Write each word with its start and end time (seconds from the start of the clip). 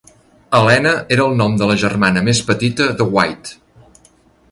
Helena 0.59 0.93
era 1.17 1.27
el 1.31 1.35
nom 1.41 1.59
de 1.61 1.67
la 1.71 1.75
germana 1.83 2.23
més 2.31 2.41
petita 2.47 2.89
de 3.03 3.07
White. 3.13 4.01